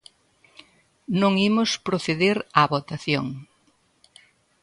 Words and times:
Non 1.21 1.33
imos 1.49 1.71
proceder 1.87 2.37
á 2.59 2.61
votación. 2.75 3.27